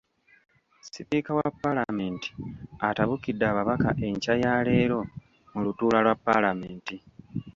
[0.89, 2.29] Sipiika wa Palamenti,
[2.89, 4.99] atabukidde ababaka enkya ya leero
[5.51, 6.95] mu lutuula lwa Paalamenti.